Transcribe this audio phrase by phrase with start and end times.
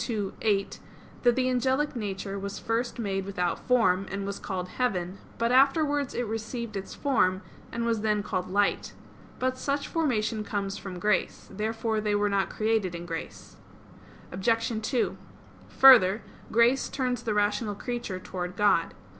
[0.09, 0.79] ii, 8)
[1.21, 6.15] that the angelic nature was first made without form, and was called "heaven": but afterwards
[6.15, 8.93] it received its form, and was then called "light."
[9.37, 11.47] But such formation comes from grace.
[11.51, 13.57] Therefore they were not created in grace.
[14.31, 14.73] Obj.
[14.81, 15.17] 2:
[15.69, 18.95] Further, grace turns the rational creature towards God.